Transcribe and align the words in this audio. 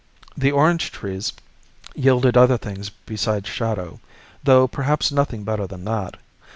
The 0.35 0.51
orange 0.51 0.91
trees 0.91 1.31
yielded 1.93 2.35
other 2.35 2.57
things 2.57 2.89
beside 2.89 3.45
shadow, 3.45 3.99
though 4.43 4.67
perhaps 4.67 5.11
nothing 5.11 5.43
better 5.43 5.67
than 5.67 5.83
that. 5.85 6.15